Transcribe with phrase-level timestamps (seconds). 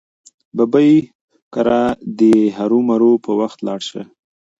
[0.55, 0.91] ببۍ
[1.53, 1.81] کره
[2.19, 4.01] دې هرو مرو په وخت لاړه شه.